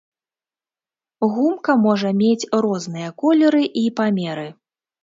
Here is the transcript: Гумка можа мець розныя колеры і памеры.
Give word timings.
Гумка 1.35 1.75
можа 1.85 2.09
мець 2.23 2.49
розныя 2.69 3.09
колеры 3.25 3.63
і 3.85 3.89
памеры. 4.03 4.53